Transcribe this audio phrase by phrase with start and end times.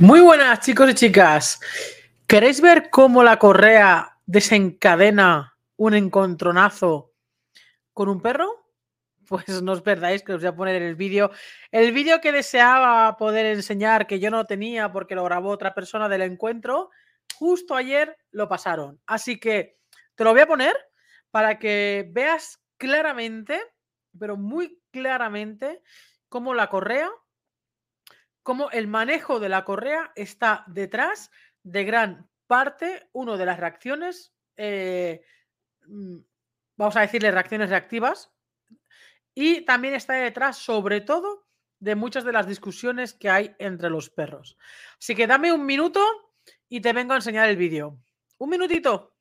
[0.00, 1.60] Muy buenas chicos y chicas.
[2.26, 7.12] ¿Queréis ver cómo la correa desencadena un encontronazo
[7.92, 8.64] con un perro?
[9.28, 11.30] Pues no os perdáis que os voy a poner el vídeo.
[11.70, 16.08] El vídeo que deseaba poder enseñar, que yo no tenía porque lo grabó otra persona
[16.08, 16.88] del encuentro,
[17.34, 18.98] justo ayer lo pasaron.
[19.06, 19.76] Así que
[20.14, 20.74] te lo voy a poner
[21.30, 23.60] para que veas claramente,
[24.18, 25.82] pero muy claramente,
[26.30, 27.10] cómo la correa
[28.42, 31.30] cómo el manejo de la correa está detrás
[31.62, 35.22] de gran parte, uno de las reacciones, eh,
[35.86, 36.18] mm,
[36.76, 38.32] vamos a decirle reacciones reactivas,
[39.34, 41.46] y también está detrás, sobre todo,
[41.78, 44.56] de muchas de las discusiones que hay entre los perros.
[44.98, 46.00] Así que dame un minuto
[46.68, 47.98] y te vengo a enseñar el vídeo.
[48.38, 49.14] Un minutito.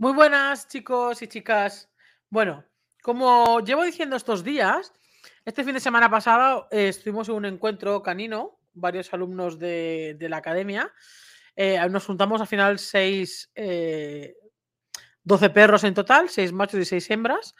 [0.00, 1.90] Muy buenas, chicos y chicas.
[2.30, 2.64] Bueno,
[3.02, 4.94] como llevo diciendo estos días,
[5.44, 10.38] este fin de semana pasado eh, estuvimos en un encuentro canino, varios alumnos de, la
[10.38, 10.90] academia.
[11.54, 17.10] Eh, nos juntamos al final seis, 12 eh, perros en total, seis machos y seis
[17.10, 17.54] hembras.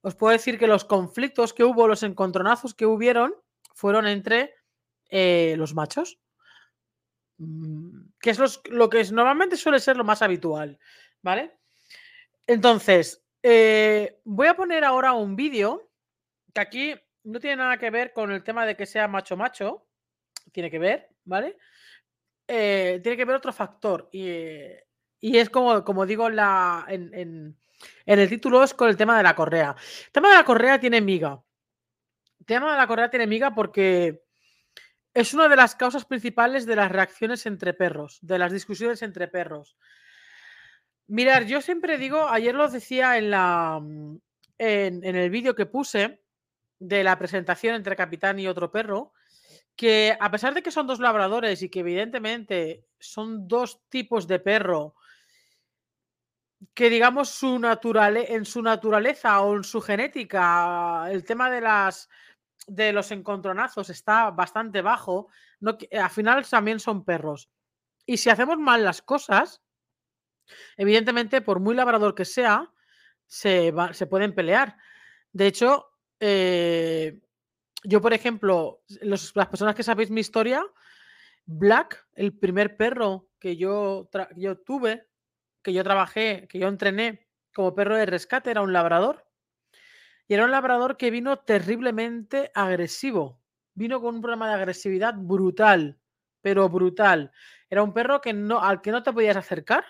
[0.00, 3.32] Os puedo decir que los conflictos que hubo, los encontronazos que hubieron,
[3.74, 4.56] fueron entre
[5.56, 6.18] los machos.
[7.38, 10.76] Mm, que es lo que normalmente suele ser lo más habitual,
[11.22, 11.59] ¿vale?
[12.50, 15.88] Entonces, eh, voy a poner ahora un vídeo
[16.52, 19.86] que aquí no tiene nada que ver con el tema de que sea macho macho,
[20.50, 21.56] tiene que ver, ¿vale?
[22.48, 24.26] Eh, tiene que ver otro factor y,
[25.20, 27.56] es como, como digo la, en,
[28.04, 29.76] el título, es con el tema de la correa.
[30.06, 31.40] El tema de la correa tiene miga.
[32.40, 34.24] El tema de la correa tiene miga porque
[35.14, 39.28] es una de las causas principales de las reacciones entre perros, de las discusiones entre
[39.28, 39.76] perros.
[41.10, 44.20] Mirar, yo siempre digo, ayer lo decía en, la, mm,
[44.58, 46.22] en, el vídeo que puse
[46.78, 49.12] de la presentación entre capitán y otro perro,
[49.74, 54.38] que a pesar de que son dos labradores y que evidentemente son dos tipos de
[54.38, 54.94] perro
[56.74, 62.08] que digamos su en su naturaleza o en su genética, el tema de las
[62.68, 65.26] de los encontronazos está bastante bajo,
[65.58, 67.50] no, al final también son perros.
[68.06, 69.60] Y si hacemos mal las cosas,
[70.76, 72.72] Evidentemente, por muy labrador que sea,
[73.26, 74.76] se, se pueden pelear.
[75.32, 75.86] De hecho,
[76.18, 77.20] eh,
[77.84, 80.62] yo, por ejemplo, las personas que sabéis mi historia,
[81.46, 85.08] Black, el primer perro que yo, yo tuve,
[85.62, 89.26] que yo trabajé, que yo entrené como perro de rescate, era un labrador.
[90.28, 93.42] Y era un labrador que vino terriblemente agresivo.
[93.74, 95.98] Vino con un problema de agresividad brutal,
[96.40, 97.32] pero brutal.
[97.68, 99.84] Era un perro que no, al que no te podías acercar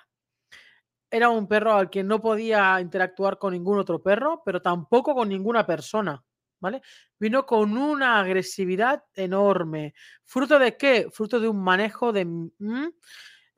[1.10, 5.28] era un perro al que no podía interactuar con ningún otro perro, pero tampoco con
[5.28, 6.22] ninguna persona.
[6.60, 6.82] ¿Vale?
[7.18, 9.94] Vino con una agresividad enorme.
[10.24, 11.08] ¿Fruto de qué?
[11.10, 12.26] Fruto de un manejo de.
[12.26, 12.88] Mm,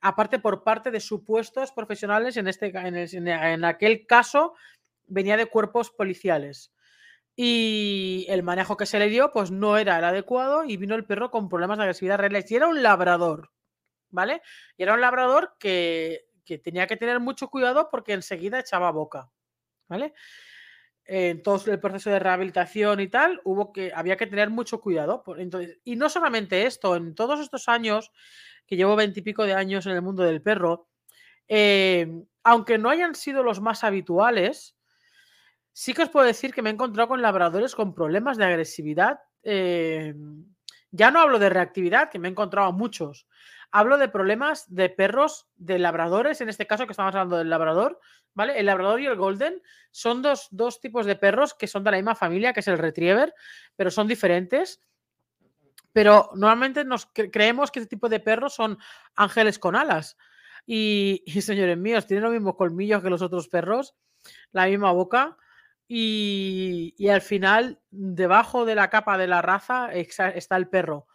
[0.03, 4.55] aparte por parte de supuestos profesionales, en, este, en, en aquel caso
[5.09, 6.73] venía de cuerpos policiales.
[7.35, 11.05] Y el manejo que se le dio, pues no era el adecuado y vino el
[11.05, 12.51] perro con problemas de agresividad reales.
[12.51, 13.51] Y era un labrador,
[14.11, 14.43] ¿vale?
[14.77, 19.31] Y era un labrador que que tenía que tener mucho cuidado porque enseguida echaba boca,
[19.89, 20.15] ¿vale?
[21.05, 25.25] En todo el proceso de rehabilitación y tal, hubo que, había que tener mucho cuidado.
[25.37, 28.13] Entonces, y no solamente esto, en todos estos años,
[28.67, 30.89] que llevo veintipico de años en el mundo del perro,
[31.49, 32.07] eh,
[32.45, 34.77] aunque no hayan sido los más habituales,
[35.73, 39.21] sí que os puedo decir que me he encontrado con labradores con problemas de agresividad.
[39.43, 40.15] Eh,
[40.91, 43.27] ya no hablo de reactividad, que me he encontrado muchos,
[43.73, 47.99] hablo de problemas de perros, de labradores, en este caso que estamos hablando del labrador,
[48.35, 48.59] ¿vale?
[48.59, 52.15] El labrador y el golden son dos, tipos de perros que son de la misma
[52.15, 53.35] familia, que es el retriever,
[53.75, 54.83] pero son diferentes.
[55.93, 58.79] Pero normalmente nos creemos que este tipo de perros son
[59.15, 60.17] ángeles con alas.
[60.65, 63.95] Y, señores míos, tienen los mismos colmillos que los otros perros,
[64.53, 65.37] la misma boca.
[65.89, 71.09] Y, y, al final, debajo de la capa de la raza está el perro.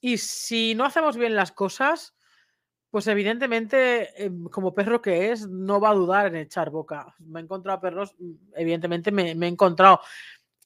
[0.00, 2.14] Y si no hacemos bien las cosas,
[2.90, 7.14] pues evidentemente, em, como perro que es, no va a dudar en echar boca.
[7.18, 10.00] Me he encontrado perros, mm, evidentemente me, he encontrado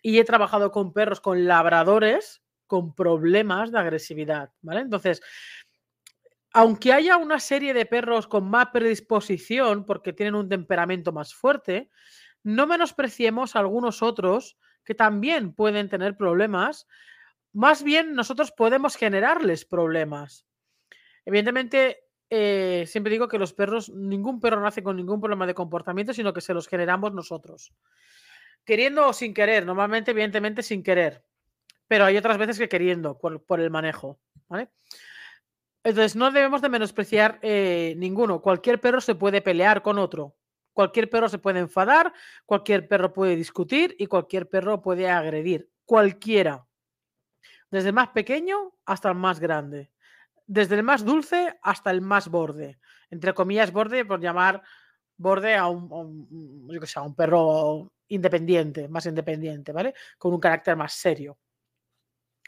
[0.02, 4.80] y he trabajado con perros, con labradores, con problemas de agresividad, ¿vale?
[4.80, 5.22] Entonces,
[6.52, 11.90] aunque haya una serie de perros con más predisposición porque tienen un temperamento más fuerte,
[12.42, 16.86] no menospreciemos a algunos otros que también pueden tener problemas.
[17.54, 20.44] Más bien nosotros podemos generarles problemas.
[21.24, 26.12] Evidentemente, eh, siempre digo que los perros, ningún perro nace con ningún problema de comportamiento,
[26.12, 27.72] sino que se los generamos nosotros.
[28.64, 31.24] Queriendo o sin querer, normalmente, evidentemente, sin querer.
[31.86, 34.18] Pero hay otras veces que queriendo, por, el manejo.
[35.84, 38.42] Entonces, no debemos de menospreciar eh, ninguno.
[38.42, 40.34] Cualquier perro se puede pelear con otro.
[40.72, 42.12] Cualquier perro se puede enfadar,
[42.46, 45.70] cualquier perro puede discutir y cualquier perro puede agredir.
[45.84, 46.66] Cualquiera.
[47.74, 49.90] Desde el más pequeño hasta el más grande
[50.46, 52.78] desde el más dulce hasta el más borde.
[53.10, 54.62] Entre comillas, borde por llamar
[55.16, 59.94] borde a un, yo que sé, a un perro independiente, más independiente, ¿vale?
[60.18, 61.38] Con un carácter más serio.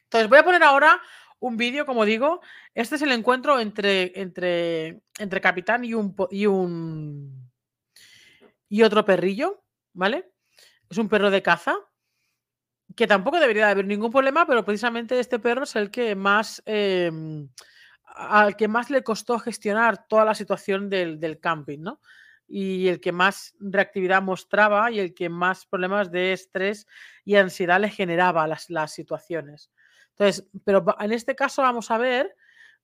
[0.05, 1.01] Entonces, voy a poner ahora
[1.39, 2.41] un vídeo, como digo.
[2.75, 7.51] Este es el encuentro entre, entre, entre Capitán y un, y un.
[8.69, 9.63] y otro perrillo,
[9.93, 10.33] ¿vale?
[10.91, 11.77] Es un perro de caza.
[12.97, 16.63] Que tampoco debería haber ningún problema, pero precisamente este perro es el que más.
[16.67, 17.49] Em,
[18.17, 22.01] al que más le costó gestionar toda la situación del, camping, ¿no?
[22.49, 26.87] Y el que más reactividad mostraba y el que más problemas de estrés
[27.25, 29.71] y ansiedad le generaba las, las situaciones.
[30.11, 32.35] Entonces, pero en este caso vamos a ver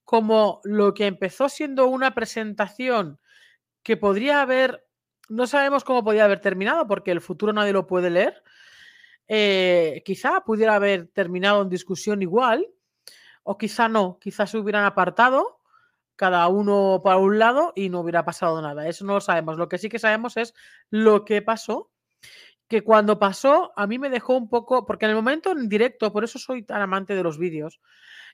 [0.04, 3.18] cómo lo que empezó siendo una presentación
[3.82, 4.86] que podría haber,
[5.30, 8.42] no sabemos cómo podía haber terminado porque el futuro nadie lo puede leer,
[9.34, 12.68] eh, quizá pudiera haber terminado en discusión igual,
[13.42, 15.58] o quizá no, quizás se hubieran apartado
[16.16, 18.86] cada uno para un lado y no hubiera pasado nada.
[18.86, 19.56] Eso no lo sabemos.
[19.56, 20.52] Lo que sí que sabemos es
[20.90, 21.90] lo que pasó,
[22.68, 26.12] que cuando pasó a mí me dejó un poco, porque en el momento en directo,
[26.12, 27.80] por eso soy tan amante de los vídeos,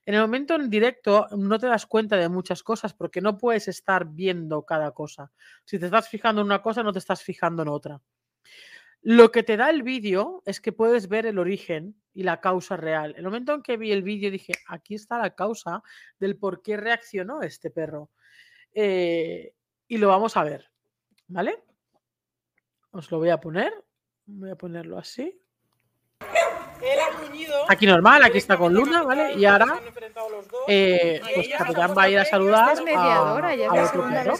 [0.04, 3.68] en el momento en directo no te das cuenta de muchas cosas porque no puedes
[3.68, 5.30] estar viendo cada cosa.
[5.64, 8.00] Si te estás fijando en una cosa, no te estás fijando en otra.
[9.10, 12.76] Lo que te da el vídeo es que puedes ver el origen y la causa
[12.76, 13.14] real.
[13.16, 15.82] El momento en que vi el vídeo dije, aquí está la causa
[16.20, 18.10] del por qué reaccionó este perro.
[18.74, 19.54] Eh,
[19.86, 20.70] y lo vamos a ver,
[21.26, 21.64] ¿vale?
[22.90, 23.72] Os lo voy a poner.
[24.26, 25.40] Voy a ponerlo así.
[27.68, 29.34] Aquí normal, aquí está con Luna, ¿vale?
[29.34, 29.78] Y ahora,
[30.66, 33.16] eh, pues Capitán va a ir a saludar a,
[33.68, 34.34] a otro perro,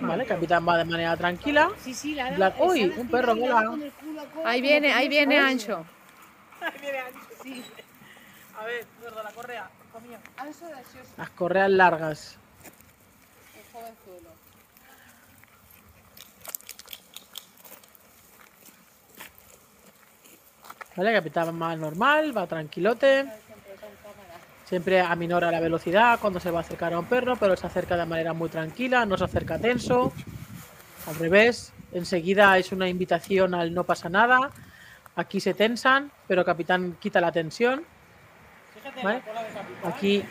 [0.00, 0.26] ¿vale?
[0.26, 1.70] Capitán va de manera tranquila.
[2.58, 3.76] Uy, un perro, mola.
[4.44, 5.84] Ahí viene, ahí viene Ancho.
[6.60, 7.18] Ahí viene Ancho.
[8.58, 8.86] A ver,
[9.24, 9.70] la correa,
[11.16, 12.38] Las correas largas.
[20.96, 21.12] ¿Vale?
[21.12, 23.26] Capitán más normal, va tranquilote.
[24.64, 27.96] Siempre aminora la velocidad cuando se va a acercar a un perro, pero se acerca
[27.96, 30.12] de manera muy tranquila, no se acerca tenso.
[31.06, 34.50] Al revés, enseguida es una invitación al no pasa nada.
[35.16, 37.84] Aquí se tensan, pero Capitán quita la tensión.
[39.84, 40.22] Aquí,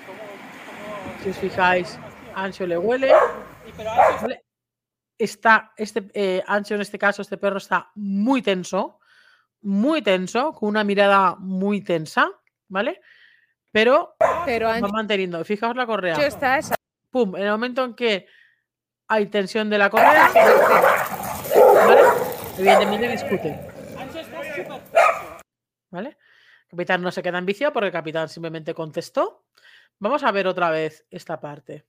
[1.24, 2.00] si os fijáis,
[2.36, 3.14] Ancho le huele.
[5.18, 9.01] Está, este eh, Ancho en este caso, este perro está muy tenso
[9.62, 12.30] muy tenso, con una mirada muy tensa,
[12.68, 13.02] ¿vale?
[13.72, 14.16] Pero,
[14.46, 15.44] Pero va manteniendo.
[15.46, 16.16] Fijaos la correa.
[16.16, 16.76] Está esa.
[17.10, 18.28] Pum, en el momento en que
[19.08, 20.30] hay tensión de la correa,
[21.86, 22.02] ¿vale?
[22.58, 23.60] Evidentemente discute.
[25.90, 26.18] ¿Vale?
[26.70, 29.46] Capitán no se queda en vicio porque el capitán simplemente contestó.
[30.00, 31.86] Vamos a ver otra vez esta parte.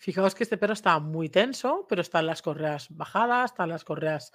[0.00, 4.32] Fijaos que este perro está muy tenso, pero están las correas bajadas, están las correas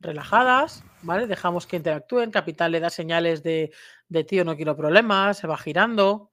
[0.00, 1.26] relajadas, ¿vale?
[1.26, 2.30] Dejamos que interactúen.
[2.30, 3.72] Capitán le da señales de,
[4.08, 6.32] de tío, no quiero problemas, se va girando,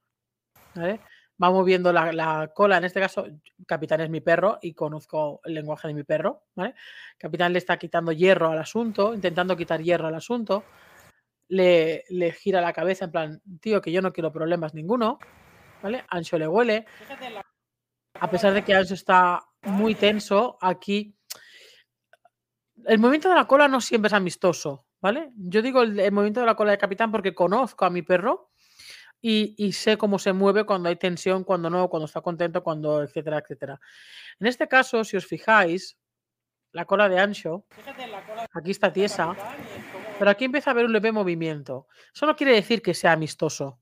[0.75, 1.01] ¿vale?
[1.43, 2.77] Va moviendo la, cola.
[2.77, 3.27] En este caso,
[3.67, 6.73] Capitán es mi perro y conozco el lenguaje de mi perro, ¿vale?
[7.17, 10.63] Capitán le está quitando hierro al asunto, intentando quitar hierro al asunto.
[11.49, 15.19] Le, le gira la cabeza en plan, tío, que yo no quiero problemas ninguno,
[15.83, 16.05] ¿vale?
[16.07, 16.85] Ancho le huele.
[16.97, 17.48] Fíjate la
[18.19, 21.15] a pesar de que Anso está muy tenso, aquí
[22.85, 25.31] el movimiento de la cola no siempre es amistoso, ¿vale?
[25.35, 28.51] Yo digo el, el movimiento de la cola de capitán porque conozco a mi perro
[29.21, 33.03] y, y sé cómo se mueve cuando hay tensión, cuando no, cuando está contento, cuando,
[33.03, 33.79] etcétera, etcétera.
[34.39, 35.97] En este caso, si os fijáis,
[36.71, 37.65] la cola de ancho,
[38.53, 39.35] aquí está tiesa,
[40.17, 41.87] pero aquí empieza a haber un leve movimiento.
[42.13, 43.79] Eso no quiere decir que sea amistoso,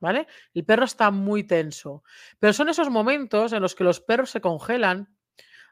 [0.00, 0.26] ¿vale?
[0.54, 2.02] El perro está muy tenso,
[2.38, 5.14] pero son esos momentos en los que los perros se congelan,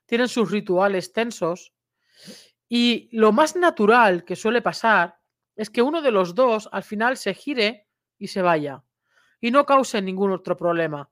[0.07, 1.73] tienen sus rituales tensos
[2.69, 5.19] y lo más natural que suele pasar
[5.55, 8.83] es que uno de los dos al final se gire y se vaya
[9.41, 11.11] y no cause ningún otro problema,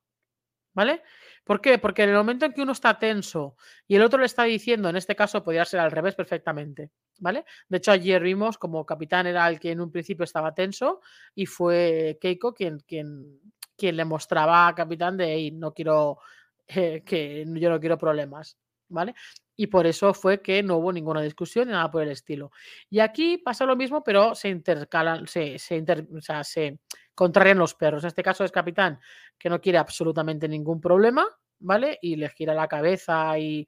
[0.73, 1.03] ¿vale?
[1.45, 1.79] ¿Por qué?
[1.79, 4.89] Porque en el momento en que uno está tenso y el otro le está diciendo,
[4.89, 7.45] en este caso podría ser al revés perfectamente, ¿vale?
[7.69, 11.01] De hecho, ayer vimos como capitán era el que en un principio estaba tenso
[11.35, 13.41] y fue Keiko quien, quien,
[13.77, 16.19] quien le mostraba a capitán de, hey, no quiero,
[16.69, 18.57] eh, que yo no quiero problemas,
[18.89, 19.15] ¿vale?
[19.57, 22.51] Y por eso fue que no hubo ninguna discusión ni nada por el estilo.
[22.91, 26.81] Y aquí pasa lo mismo, pero se intercalan, se, se, inter, o sea, se
[27.15, 28.05] contrarian los perros.
[28.05, 29.01] En este caso es capitán
[29.39, 31.27] que no quiere absolutamente ningún problema,
[31.59, 31.99] ¿vale?
[32.03, 33.67] Y le gira la cabeza y,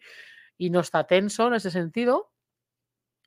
[0.59, 2.33] y no está tenso en ese sentido.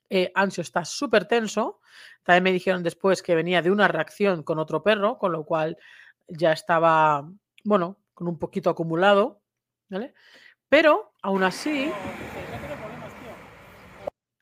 [0.08, 1.80] Eh, Ansio está súper tenso.
[2.24, 5.78] También me dijeron después que venía de una reacción con otro perro, con lo cual
[6.26, 7.28] ya estaba,
[7.64, 9.40] bueno, con un poquito acumulado,
[9.88, 10.14] ¿vale?
[10.68, 11.90] Pero aún así,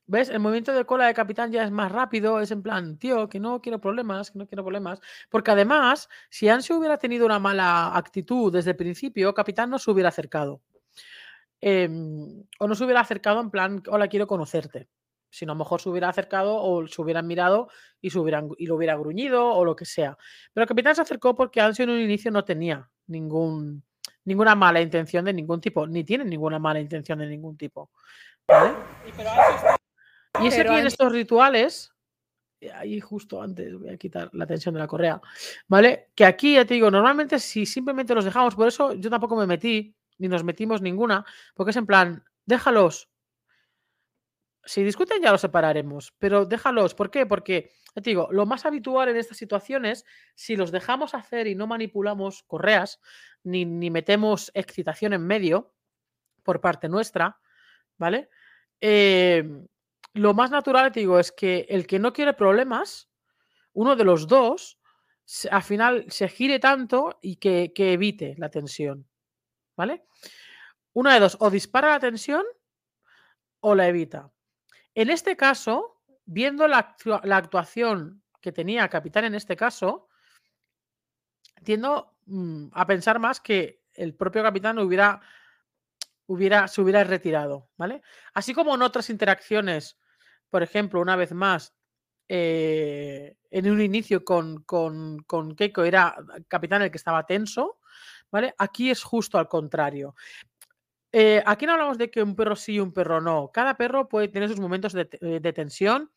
[0.08, 0.30] ¿Ves?
[0.30, 3.38] El movimiento de cola de capitán ya es más rápido, es en plan, tío, que
[3.38, 5.00] no quiero problemas, que no quiero problemas.
[5.28, 9.90] Porque además, si Ansio hubiera tenido una mala actitud desde el principio, capitán no se
[9.90, 10.62] hubiera acercado.
[11.60, 11.86] Eh,
[12.58, 14.88] o no se hubiera acercado en plan, hola, quiero conocerte.
[15.28, 17.68] Sino a lo mejor se hubiera acercado o se hubieran mirado
[18.00, 20.16] y, se hubieran, y lo hubiera gruñido o lo que sea.
[20.54, 23.84] Pero el capitán se acercó porque Ansio en un inicio no tenía ningún,
[24.24, 27.90] ninguna mala intención de ningún tipo, ni tiene ninguna mala intención de ningún tipo.
[28.46, 28.72] ¿vale?
[29.06, 29.12] Y
[30.44, 31.92] es aquí en estos rituales,
[32.74, 35.20] ahí justo antes voy a quitar la tensión de la correa,
[35.68, 36.10] ¿vale?
[36.14, 39.46] Que aquí ya te digo, normalmente si simplemente los dejamos, por eso yo tampoco me
[39.46, 43.08] metí, ni nos metimos ninguna, porque es en plan, déjalos.
[44.64, 46.94] Si discuten ya los separaremos, pero déjalos.
[46.94, 47.24] ¿Por qué?
[47.24, 50.04] Porque, ya te digo, lo más habitual en estas situaciones,
[50.34, 53.00] si los dejamos hacer y no manipulamos correas,
[53.44, 55.72] ni, ni metemos excitación en medio
[56.42, 57.40] por parte nuestra,
[57.96, 58.28] ¿vale?
[58.80, 59.48] Eh,
[60.14, 63.08] lo más natural, te digo, es que el que no quiere problemas,
[63.72, 64.78] uno de los dos,
[65.50, 69.06] al final se gire tanto y que, evite la tensión.
[69.76, 70.04] ¿Vale?
[70.92, 72.44] Una de dos, o dispara la tensión
[73.60, 74.32] o la evita.
[74.94, 76.96] En este caso, viendo la,
[77.30, 80.08] actuación que tenía Capitán en este caso,
[81.62, 85.20] tiendo mmm, a pensar más que el propio Capitán hubiera,
[86.28, 88.02] hubiera, se hubiera retirado, ¿vale?
[88.32, 89.98] Así como en otras interacciones
[90.50, 91.74] por ejemplo, una vez más,
[92.28, 96.16] eh, en un inicio con, con, con, Keiko era
[96.48, 97.78] capitán el que estaba tenso,
[98.30, 98.54] ¿vale?
[98.58, 100.14] Aquí es justo al contrario.
[101.12, 103.50] Eh, aquí no hablamos de que un perro sí y un perro no.
[103.52, 106.10] Cada perro puede tener sus momentos de, de tensión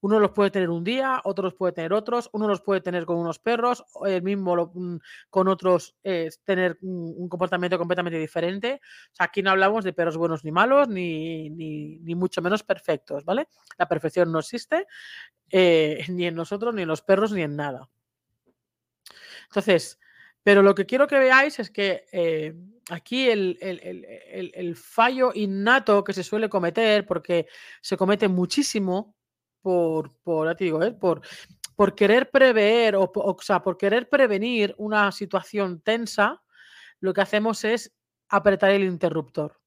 [0.00, 3.04] uno los puede tener un día, otro los puede tener otros, uno los puede tener
[3.04, 4.98] con unos perros, el mismo mm,
[5.30, 8.80] con otros eh, tener un, un, comportamiento completamente diferente.
[9.18, 13.48] Aquí no hablamos de perros buenos ni malos, ni, ni, mucho menos perfectos, ¿vale?
[13.76, 14.86] La perfección no existe
[15.50, 17.88] eh, ni en nosotros, ni en los perros, ni en nada.
[19.48, 19.98] Entonces,
[20.42, 22.54] pero lo que quiero que veáis es que eh,
[22.90, 27.46] aquí el, el, el, fallo innato que se suele cometer, porque
[27.80, 29.14] se comete muchísimo,
[29.68, 30.92] por, te digo, ¿eh?
[30.92, 31.20] por,
[31.76, 36.42] por querer prever o, o, o sea, por querer prevenir una situación tensa,
[37.00, 37.94] lo que hacemos es
[38.30, 39.60] apretar el interruptor,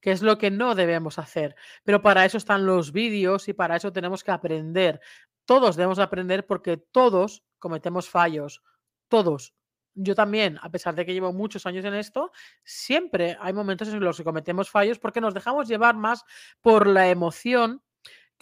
[0.00, 1.56] que es lo que no debemos hacer.
[1.82, 5.00] Pero para eso están los vídeos y para eso tenemos que aprender.
[5.44, 8.62] Todos debemos aprender porque todos cometemos fallos,
[9.08, 9.52] todos.
[9.94, 12.30] Yo también, a pesar de que llevo muchos años en esto,
[12.62, 16.24] siempre hay momentos en los que cometemos fallos porque nos dejamos llevar más
[16.60, 17.82] por la emoción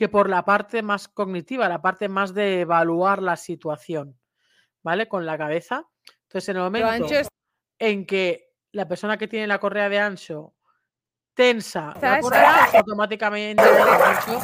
[0.02, 4.18] que por la parte más cognitiva, la parte más de evaluar la situación,
[4.82, 5.06] ¿vale?
[5.06, 5.86] Con la cabeza.
[6.24, 7.06] Entonces, en el momento
[7.78, 10.56] en que la persona que tiene la correa de ancho
[11.34, 14.40] tensa la correa, automáticamente ancho,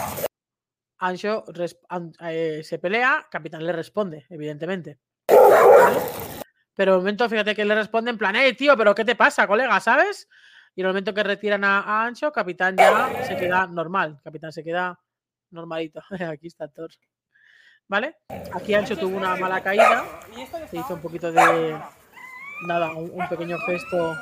[0.99, 1.45] ancho
[1.88, 5.00] an, eh, se pelea, capitán le responde, evidentemente.
[5.29, 5.99] ¿Vale?
[6.73, 9.17] Pero en el momento, fíjate que le responde en plan, eh, tío, pero ¿qué te
[9.17, 9.81] pasa, colega?
[9.81, 10.29] ¿Sabes?
[10.77, 14.21] Y en el momento que retiran a, a Ancho, capitán ya se queda normal.
[14.23, 15.00] Capitán se queda
[15.50, 16.02] normalito.
[16.33, 16.90] Aquí está Thor.
[17.88, 18.17] ¿Vale?
[18.55, 20.05] Aquí Ancho tuvo una mala caída.
[20.71, 21.78] Se hizo un poquito de.
[22.67, 24.14] Nada, un, pequeño gesto.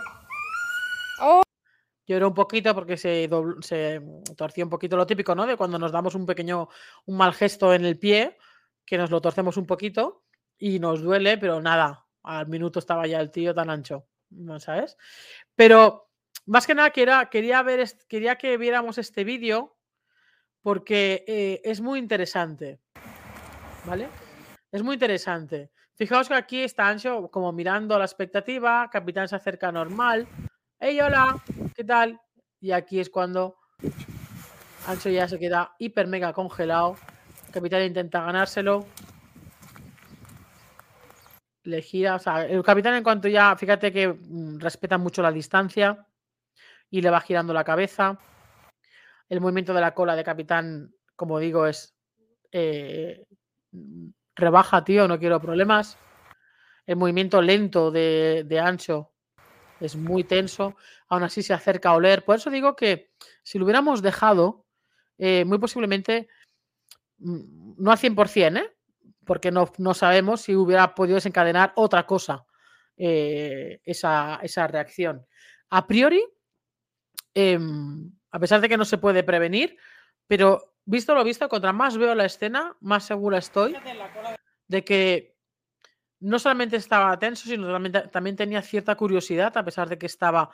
[2.07, 3.29] Lloró un poquito porque se,
[3.63, 4.01] se
[4.37, 5.47] torció un poquito lo típico, ¿no?
[5.47, 6.69] De cuando nos damos un pequeño,
[7.07, 8.39] un mal gesto en el pie,
[8.85, 10.23] que nos lo torcemos un poquito
[10.57, 14.97] y nos duele, pero nada, al minuto estaba ya el tío tan ancho, ¿no sabes?
[15.57, 16.11] Pero
[16.47, 19.76] más que nada quería, quería, ver, quería que viéramos este vídeo
[20.67, 22.81] porque eh, es muy interesante,
[23.85, 24.09] ¿vale?
[24.73, 25.71] Es muy interesante.
[25.95, 30.27] Fijaos que aquí está Ancho como mirando la expectativa, Capitán se acerca normal.
[30.81, 31.41] ¡Hey, hola!
[31.73, 32.21] ¿Qué tal?
[32.61, 33.55] Y aquí es cuando
[34.89, 36.97] Ancho ya se queda hiper mega congelado.
[37.53, 38.87] Capitán intenta ganárselo.
[41.63, 45.31] Le gira, o sea, el capitán en cuanto ya, fíjate que mm, respeta mucho la
[45.31, 46.09] distancia
[46.91, 48.19] y le va girando la cabeza.
[49.29, 51.97] El movimiento de la cola de capitán, como digo, es
[52.53, 53.27] eh,
[54.35, 55.99] rebaja, tío, no quiero problemas.
[56.87, 59.13] El movimiento lento de, Ancho
[59.81, 60.77] es muy tenso.
[61.09, 62.25] Aún así se acerca a oler.
[62.25, 63.11] Por eso digo que
[63.43, 64.67] si lo hubiéramos dejado,
[65.19, 66.29] eh, muy posiblemente,
[67.19, 68.77] mm, no al 100%, ¿eh?
[69.25, 72.47] porque no, sabemos si hubiera podido desencadenar otra cosa
[72.97, 75.27] eh, esa, esa, reacción.
[75.69, 76.25] A priori,
[77.35, 79.77] em, a pesar de que no se puede prevenir,
[80.27, 83.77] pero visto lo visto, contra más veo la escena, más segura estoy
[84.69, 85.37] de que
[86.21, 90.51] no solamente estaba tenso, sino también, también tenía cierta curiosidad, a pesar de que estaba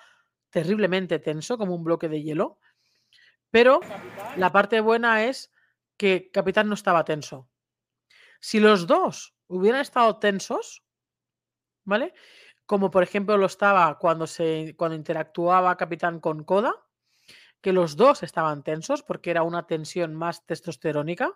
[0.51, 2.59] terriblemente tenso, como un bloque de hielo.
[3.51, 3.81] Pero
[4.37, 5.53] la parte buena es
[5.97, 7.49] que Capitán no estaba tenso.
[8.41, 10.83] Si los dos hubieran estado tensos,
[11.85, 12.13] ¿vale?
[12.67, 16.75] Como por ejemplo lo estaba cuando, se, cuando interactuaba Capitán con Koda,
[17.63, 21.33] que los dos estaban tensos porque era una tensión más testosterónica,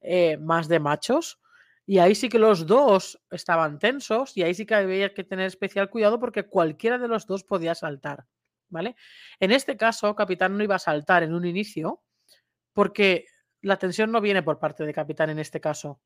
[0.00, 1.40] eh, más de machos.
[1.86, 5.46] Y ahí sí que los dos estaban tensos y ahí sí que había que tener
[5.46, 8.26] especial cuidado porque cualquiera de los dos podía saltar.
[8.68, 8.94] ¿Vale?
[9.40, 12.04] En este caso, Capitán no iba a saltar en un inicio
[12.72, 13.26] porque
[13.62, 16.00] la tensión no viene por parte de Capitán en este caso.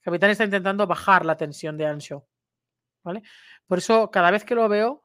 [0.00, 2.26] Capitán está intentando bajar la tensión de Ancho.
[3.04, 3.22] ¿Vale?
[3.66, 5.02] Por eso, cada vez que lo veo,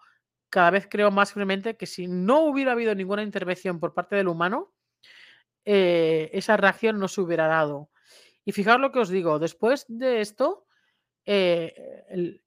[0.49, 4.27] cada vez creo más firmemente que si no hubiera habido ninguna intervención por parte del
[4.27, 4.73] humano,
[5.65, 7.89] eh, esa reacción no se hubiera dado.
[8.45, 10.65] Y fijaos lo que os digo, después de esto,
[11.25, 11.73] eh,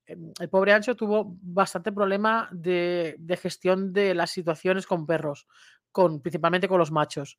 [0.07, 5.47] em, el, pobre Ancho tuvo bastante problema de, gestión de las situaciones con perros,
[5.93, 7.39] con, principalmente con los machos,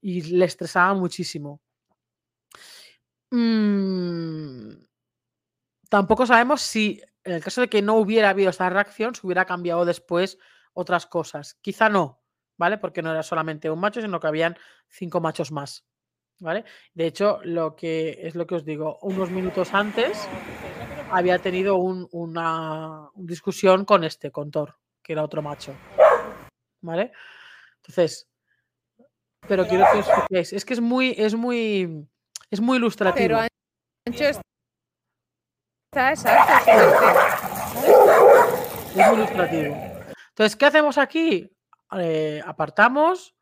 [0.00, 1.60] y le estresaba muchísimo.
[3.32, 4.70] Mm,
[5.94, 9.44] tampoco sabemos si en el caso de que no hubiera habido esta reacción, se hubiera
[9.44, 10.38] cambiado después
[10.72, 11.54] otras cosas.
[11.62, 12.20] Quizá no,
[12.56, 12.78] ¿vale?
[12.78, 15.86] Porque no era solamente un macho, sino que habían cinco machos más.
[16.40, 16.64] ¿Vale?
[16.94, 20.28] De hecho, lo que es lo que os digo, unos minutos antes
[21.12, 25.76] había tenido una, discusión con este, con Thor, que era otro macho.
[26.80, 27.12] ¿Vale?
[27.76, 28.28] Entonces,
[29.46, 32.04] pero quiero que os fijéis, es que es muy, es muy,
[32.50, 33.38] es muy ilustrativo.
[33.38, 34.40] Pero
[35.96, 36.24] es
[38.94, 39.76] muy ilustrativo.
[40.30, 41.50] Entonces, ¿qué hacemos aquí?
[41.98, 43.36] Eh, apartamos,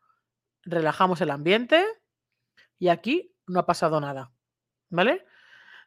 [0.63, 1.83] relajamos el ambiente
[2.77, 4.31] y aquí no ha pasado nada.
[4.89, 5.25] ¿Vale?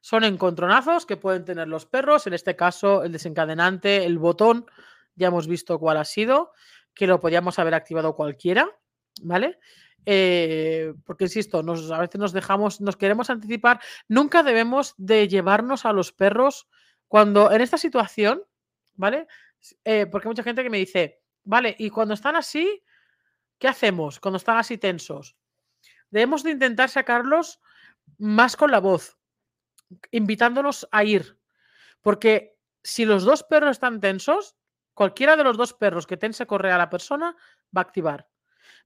[0.01, 2.27] Son encontronazos que pueden tener los perros.
[2.27, 4.67] En este caso, el desencadenante, el botón,
[5.15, 6.53] ya hemos visto cuál ha sido,
[6.95, 8.69] que lo podíamos haber activado cualquiera.
[9.23, 9.59] ¿Vale?
[10.09, 13.81] Eh, porque insisto, nos, a veces nos dejamos, nos queremos anticipar.
[14.09, 16.69] Nunca debemos de llevarnos a los perros
[17.09, 18.43] cuando en esta situación,
[18.95, 19.27] ¿vale?
[19.85, 22.85] Eh, porque hay mucha gente que me dice, vale, y cuando están así,
[23.59, 25.37] ¿qué hacemos cuando están así tensos?
[26.11, 27.61] Debemos de intentar sacarlos
[28.19, 29.19] más con la voz,
[30.13, 31.39] invitándolos a ir.
[32.01, 34.57] Porque si los dos perros están tensos,
[34.95, 37.35] cualquiera de los dos perros que tense correa a la persona
[37.77, 38.29] va a activar.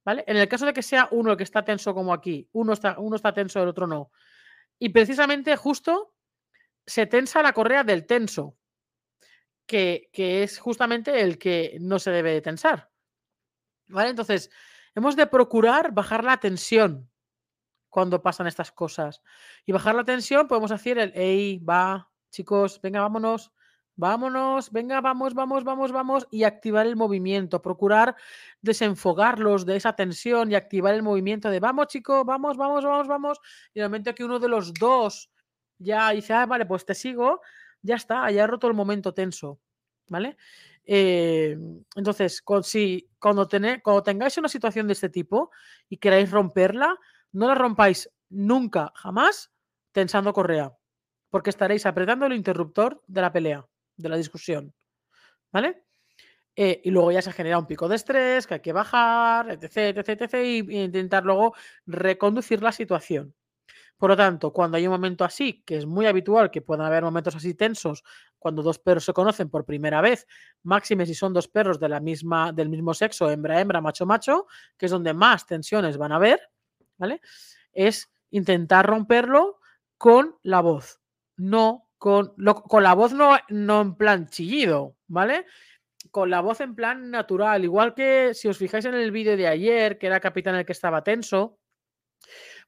[0.05, 0.25] ¿Vale?
[0.27, 2.99] En el caso de que sea uno el que está tenso como aquí, uno está,
[2.99, 4.11] uno está tenso, el otro no.
[4.79, 6.14] Y precisamente justo
[6.87, 8.57] se tensa la correa del tenso,
[9.66, 12.90] que, es justamente el que no se debe de tensar.
[13.88, 14.11] ¿Vale?
[14.11, 14.51] Entonces,
[14.95, 17.11] hemos de procurar bajar la tensión
[17.88, 19.23] cuando pasan estas cosas.
[19.66, 23.53] Y bajar la tensión podemos hacer el, hey, va, chicos, venga, vámonos,
[23.96, 28.16] vámonos, venga, vamos, vamos, vamos, vamos, y activar el movimiento, procurar
[28.62, 33.40] desenfogarlos de esa tensión y activar el movimiento de, vamos, chicos, vamos, vamos, vamos, vamos.
[33.74, 35.31] Y el momento que uno de los dos
[35.79, 37.40] ya dice, ah, vale, pues te sigo,
[37.83, 39.61] ya está, ya he roto el momento tenso,
[40.09, 40.37] ¿vale?
[40.85, 41.57] Eh,
[41.94, 43.48] entonces, si, cuando,
[43.83, 45.50] cuando tengáis una situación de este tipo
[45.88, 46.98] y queráis romperla,
[47.33, 49.53] no la rompáis nunca, jamás,
[49.92, 50.76] tensando correa,
[51.31, 53.66] porque estaréis apretando el interruptor de la pelea,
[54.01, 54.75] de la discusión,
[55.53, 55.85] ¿vale?
[56.57, 59.97] Eh, y luego ya se genera un pico de estrés que hay que bajar, etc,
[59.97, 61.55] etc, etc, y, intentar luego
[61.87, 63.35] reconducir la situación.
[63.97, 67.03] Por lo tanto, cuando hay un momento así, que es muy habitual que puedan haber
[67.03, 68.03] momentos así tensos,
[68.39, 70.27] cuando dos perros se conocen por primera vez,
[70.63, 74.47] máxime si son dos perros de la misma, del mismo sexo, hembra, hembra, macho, macho,
[74.79, 76.41] que es donde más tensiones van a haber,
[76.97, 77.21] ¿vale?
[77.73, 79.61] Es intentar romperlo
[79.99, 81.01] con la voz,
[81.37, 85.45] no con, con la voz no, no en plan chillido, ¿vale?
[86.11, 89.47] Con la voz en plan natural, igual que si os fijáis en el vídeo de
[89.47, 91.61] ayer, que era Capitán el que estaba tenso,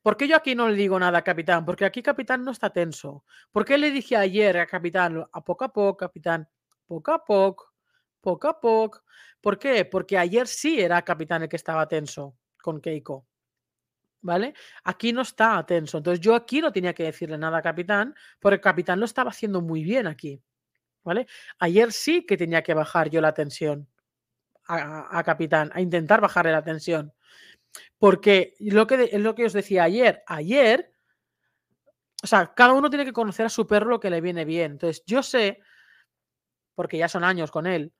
[0.02, 1.64] ¿Por qué yo aquí no le digo nada a Capitán?
[1.64, 3.24] Porque aquí Capitán no está tenso.
[3.52, 6.48] ¿Por qué le dije ayer a Capitán, a poco a poco, Capitán,
[6.86, 7.72] poco a poco,
[8.20, 9.02] poco a poco?
[9.40, 9.84] ¿Por qué?
[9.84, 13.26] Porque ayer sí era Capitán el que estaba tenso con Keiko.
[14.22, 14.54] ¿Vale?
[14.84, 15.98] Aquí no está tenso.
[15.98, 19.60] Entonces yo aquí no tenía que decirle nada a Capitán, porque Capitán lo estaba haciendo
[19.60, 20.40] muy bien aquí.
[21.04, 21.26] ¿Vale?
[21.58, 23.88] Ayer sí que tenía que bajar yo la tensión
[24.66, 27.12] a, a- a Capitán, a intentar bajarle la tensión.
[27.98, 30.92] Porque lo que, es lo que os decía ayer, ayer,
[32.22, 34.72] o sea, cada uno tiene que conocer a su perro lo que le viene bien.
[34.72, 35.60] Entonces, yo sé,
[36.74, 37.92] porque ya son años con él,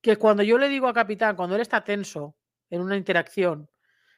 [0.00, 2.36] que cuando yo le digo a Capitán, cuando él está tenso
[2.70, 3.68] en una interacción,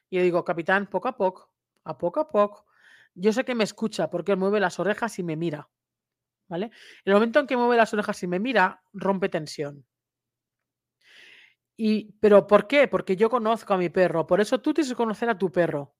[0.09, 1.51] y le digo, Capitán, poco a poco,
[1.83, 2.65] a poco a poco,
[3.13, 5.69] yo sé que me escucha porque él mueve las orejas y me mira.
[6.47, 6.69] ¿Vale?
[7.03, 9.85] El momento en que mueve las orejas y me mira, rompe tensión.
[11.77, 12.87] Y, ¿Pero por qué?
[12.87, 14.27] Porque yo conozco a mi perro.
[14.27, 15.95] Por eso tú tienes que conocer a tu perro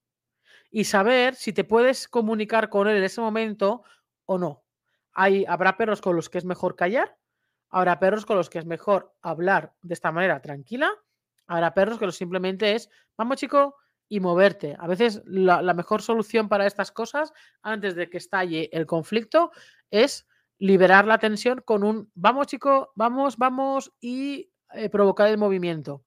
[0.70, 3.82] y saber si te puedes comunicar con él en ese momento
[4.24, 4.64] o no.
[5.12, 7.16] Hay, habrá perros con los que es mejor callar,
[7.70, 10.90] habrá perros con los que es mejor hablar de esta manera tranquila,
[11.46, 13.76] habrá perros que lo simplemente es, vamos chico,
[14.08, 14.76] y moverte.
[14.78, 19.50] A veces la, mejor solución para estas cosas, antes de que estalle el conflicto,
[19.90, 20.26] es
[20.58, 26.04] liberar la tensión con un, vamos chico, vamos, vamos, y eh, provocar el movimiento.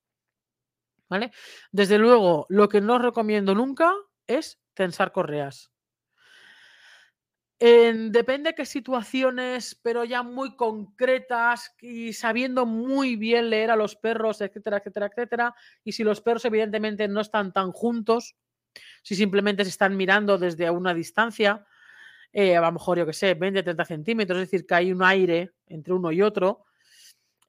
[1.09, 1.31] ¿Vale?
[1.71, 3.93] Desde luego, lo que no recomiendo nunca
[4.27, 5.71] es tensar correas.
[7.61, 13.75] En- depende de qué situaciones, pero ya muy concretas y sabiendo muy bien leer a
[13.75, 15.55] los perros, etcétera, etcétera, etcétera.
[15.83, 18.35] Y si los perros evidentemente no están tan juntos,
[19.03, 21.65] si simplemente se están mirando desde una distancia,
[22.33, 25.03] eh, a lo mejor, yo que sé, 20, 30 centímetros, es decir, que hay un
[25.03, 26.65] aire entre uno y otro,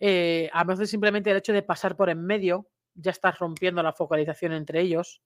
[0.00, 3.92] eh, a veces simplemente el hecho de pasar por en medio, ya estás rompiendo la
[3.92, 5.22] focalización entre ellos,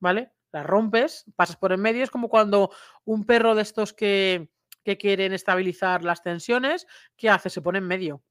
[0.00, 0.32] ¿vale?
[0.52, 2.70] La rompes, pasas por en medio, es como cuando
[3.04, 4.48] un perro de estos que,
[4.84, 7.50] que quieren estabilizar las tensiones, ¿qué hace?
[7.50, 8.22] Se pone en medio,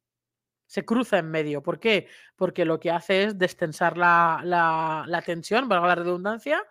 [0.67, 1.61] se cruza en medio.
[1.61, 2.07] ¿Por qué?
[2.35, 6.63] Porque lo que hace es destensar la, la, la tensión, valga la redundancia,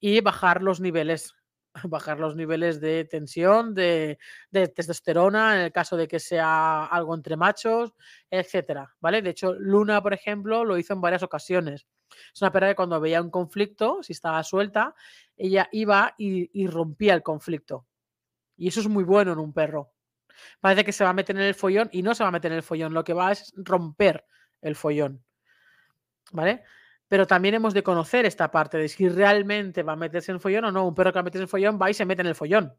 [0.00, 1.34] y bajar los niveles,
[1.84, 4.18] bajar los niveles de tensión, de,
[4.50, 7.94] de testosterona, en el caso de que sea algo entre machos,
[8.30, 9.22] etcétera, ¿vale?
[9.22, 11.86] De hecho, Luna, por ejemplo, lo hizo en varias ocasiones.
[12.32, 14.94] Es una perra que cuando veía un conflicto, si estaba suelta,
[15.36, 17.86] ella iba y, rompía el conflicto.
[18.56, 19.92] Y eso es muy bueno en un perro.
[20.60, 22.52] Parece que se va a meter en el follón y no se va a meter
[22.52, 24.24] en el follón, lo que va es romper
[24.60, 25.24] el follón.
[26.32, 26.62] ¿Vale?
[27.08, 30.40] Pero también hemos de conocer esta parte de si realmente va a meterse en el
[30.40, 30.86] follón o no.
[30.86, 32.34] Un perro que va a meterse en el follón va y se mete en el
[32.34, 32.72] follón.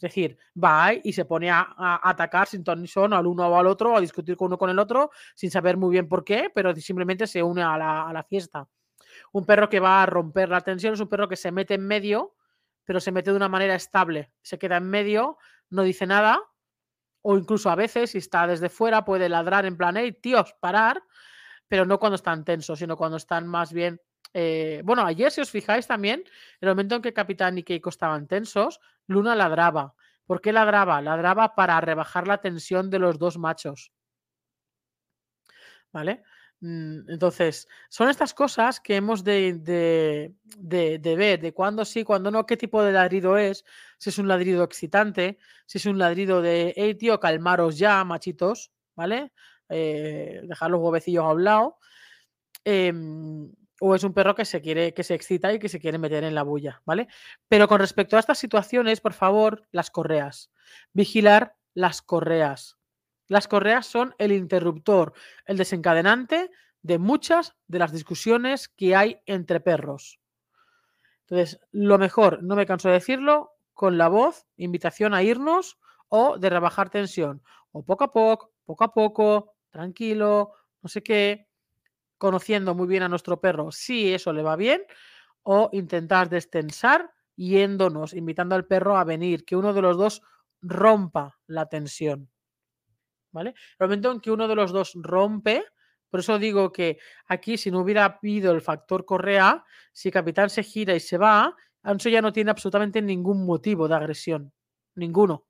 [0.00, 3.66] Es decir, va y se pone a, atacar sin ton son al uno o al
[3.66, 6.74] otro, a discutir con uno con el otro, sin saber muy bien por qué, pero
[6.74, 8.66] simplemente se une a la, a la fiesta.
[9.32, 11.86] Un perro que va a romper la tensión es un perro que se mete en
[11.86, 12.34] medio,
[12.84, 14.32] pero se mete de una manera estable.
[14.40, 15.36] Se queda en medio,
[15.68, 16.40] no dice nada,
[17.20, 21.02] o incluso a veces, si está desde fuera, puede ladrar en plan, hey, tíos, parar,
[21.68, 24.00] pero no cuando están tensos, sino cuando están más bien.
[24.34, 26.24] Eh, bueno, ayer, si os fijáis también,
[26.60, 29.94] el momento en que Capitán y Keiko estaban tensos, Luna ladraba.
[30.26, 31.00] ¿Por qué ladraba?
[31.02, 33.92] Ladraba para rebajar la tensión de los dos machos.
[35.92, 36.22] ¿Vale?
[36.60, 39.54] Mm, Entonces, son estas cosas que hemos de,
[40.58, 43.64] de, de, ver, de cuándo sí, cuándo no, qué tipo de ladrido es,
[43.98, 48.72] si es un ladrido excitante, si es un ladrido de, hey tío, calmaros ya, machitos,
[48.94, 49.32] ¿vale?
[49.68, 51.78] Eh, dejar los huevecillos a un lado.
[52.64, 55.98] em, o es un perro que se quiere, que se excita y que se quiere
[55.98, 57.08] meter en la bulla, ¿vale?
[57.48, 60.52] Pero con respecto a estas situaciones, por favor, las correas.
[60.92, 62.78] Vigilar las correas.
[63.26, 65.14] Las correas son el interruptor,
[65.46, 66.50] el desencadenante
[66.82, 70.20] de muchas de las discusiones que hay entre perros.
[71.22, 76.36] Entonces, lo mejor, no me canso de decirlo, con la voz, invitación a irnos o
[76.38, 77.42] de rebajar tensión.
[77.72, 81.48] O poco a poco, poco a poco, tranquilo, no sé qué,
[82.20, 84.82] conociendo muy bien a nuestro perro si eso le va bien,
[85.42, 90.22] o intentar destensar yéndonos, invitando al perro a venir, que uno de los dos
[90.60, 92.28] rompa la tensión.
[93.32, 93.54] ¿Vale?
[93.78, 95.64] El momento en que uno de los dos rompe,
[96.10, 100.62] Por eso digo que aquí, si no hubiera habido el factor Correa, si Capitán se
[100.62, 104.52] gira y se va, Ancho ya no tiene absolutamente ningún motivo de agresión.
[104.96, 105.46] Ninguno.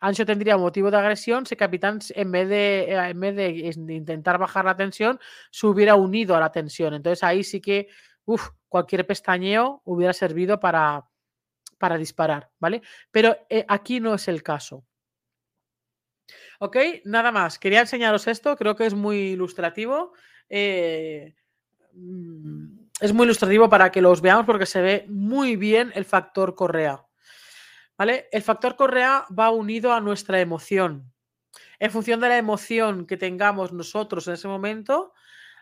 [0.00, 4.38] Ancho tendría motivo de agresión si Capitán, en vez de, eh, en vez de intentar
[4.38, 6.94] bajar la tensión, se hubiera unido a la tensión.
[6.94, 7.88] Entonces ahí sí que
[8.68, 11.04] cualquier pestañeo hubiera servido para,
[11.78, 12.82] para disparar, ¿vale?
[13.10, 14.84] Pero eh, aquí no es el caso.
[16.60, 17.58] Ok, nada más.
[17.58, 20.12] Quería enseñaros esto, creo que es muy ilustrativo.
[20.48, 21.34] Eh,
[21.94, 26.54] mm, es muy ilustrativo para que los veamos porque se ve muy bien el factor
[26.54, 27.04] correa.
[28.08, 31.12] El factor correa va unido a nuestra emoción.
[31.78, 35.12] En función de la emoción que tengamos nosotros en ese momento,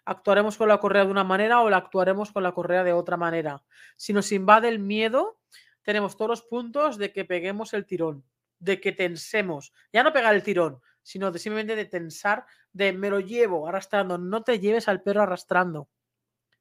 [0.04, 3.16] actuaremos con la correa de una manera o la actuaremos con la correa de otra
[3.16, 3.64] manera.
[3.96, 5.40] Si nos invade el miedo,
[5.82, 8.24] tenemos todos los puntos de que peguemos el tirón,
[8.60, 9.72] de que tensemos.
[9.92, 14.16] Ya no pegar el tirón, sino simplemente de tensar, de me lo llevo arrastrando.
[14.16, 15.88] No te lleves al perro arrastrando.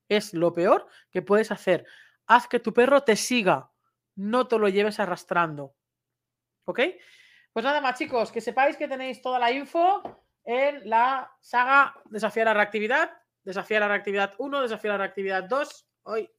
[0.09, 1.85] Es lo peor que puedes hacer.
[2.25, 3.69] Haz que tu perro te siga,
[4.17, 5.73] no te lo lleves arrastrando.
[6.65, 6.81] ¿Ok?
[7.53, 12.47] Pues nada más, chicos, que sepáis que tenéis toda la info en la saga Desafiar
[12.47, 13.11] la reactividad,
[13.43, 16.29] Desafiar la reactividad 1, Desafiar la reactividad 2, hoy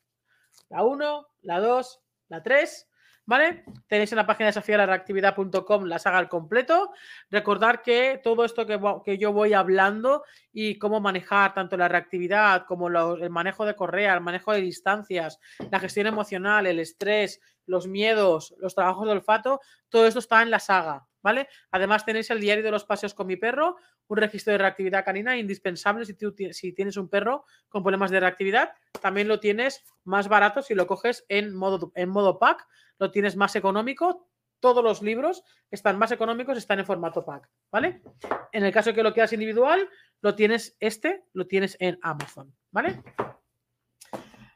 [0.68, 2.88] la 1, la 2, la 3
[3.28, 3.62] ¿Vale?
[3.86, 6.92] Tenéis en la página de reactividad.com la saga al completo.
[7.30, 12.64] Recordar que todo esto que, que, yo voy hablando y cómo manejar tanto la reactividad
[12.64, 15.38] como el manejo de correa, el manejo de distancias,
[15.70, 20.50] la gestión emocional, el estrés, los miedos, los trabajos de olfato, todo esto está en
[20.50, 21.48] la saga, ¿vale?
[21.70, 23.76] Además tenéis el diario de los paseos con mi perro,
[24.09, 26.16] un registro de reactividad canina indispensable si,
[26.52, 28.72] si tienes un perro con problemas de reactividad.
[29.00, 32.66] También lo tienes más barato si lo coges en modo, en modo pack,
[32.98, 34.26] lo tienes más económico.
[34.61, 38.02] Todos los libros están más económicos, están en formato pack, ¿vale?
[38.50, 39.88] En el caso que lo quieras individual,
[40.20, 43.00] lo tienes este, lo tienes en Amazon, ¿vale?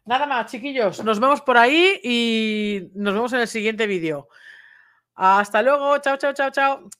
[0.04, 1.04] Nada más, chiquillos.
[1.04, 4.28] Nos vemos por ahí y nos vemos en el siguiente vídeo.
[5.14, 5.98] Hasta luego.
[5.98, 6.90] Chao, chao, chao, chao.